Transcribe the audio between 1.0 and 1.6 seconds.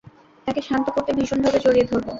ভীষণভাবে